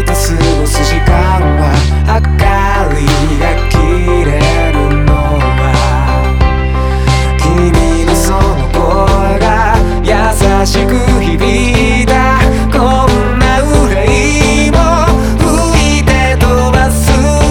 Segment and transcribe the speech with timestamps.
[0.00, 0.39] 満たす